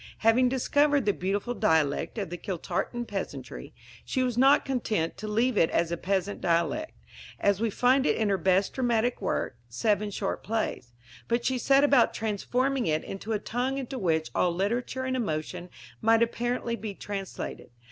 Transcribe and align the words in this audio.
Having 0.25 0.49
discovered 0.49 1.05
the 1.05 1.13
beautiful 1.13 1.53
dialect 1.53 2.17
of 2.17 2.31
the 2.31 2.37
Kiltartan 2.37 3.05
peasantry, 3.05 3.71
she 4.03 4.23
was 4.23 4.35
not 4.35 4.65
content 4.65 5.15
to 5.17 5.27
leave 5.27 5.59
it 5.59 5.69
a 5.71 5.95
peasant 5.95 6.41
dialect 6.41 6.93
as 7.39 7.61
we 7.61 7.69
find 7.69 8.07
it 8.07 8.15
in 8.17 8.29
her 8.29 8.37
best 8.39 8.73
dramatic 8.73 9.21
work, 9.21 9.57
Seven 9.69 10.09
Short 10.09 10.41
Plays; 10.41 10.93
but 11.27 11.45
she 11.45 11.59
set 11.59 11.83
about 11.83 12.15
transforming 12.15 12.87
it 12.87 13.03
into 13.03 13.31
a 13.33 13.37
tongue 13.37 13.77
into 13.77 13.99
which 13.99 14.31
all 14.33 14.51
literature 14.51 15.03
and 15.03 15.15
emotion 15.15 15.69
might 16.01 16.23
apparently 16.23 16.75
be 16.75 16.95
translated. 16.95 17.69